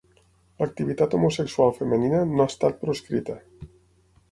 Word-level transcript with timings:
L'activitat 0.61 1.13
homosexual 1.17 1.75
femenina 1.77 2.23
no 2.33 2.43
ha 2.47 2.51
estat 2.53 2.83
proscrita. 2.87 3.39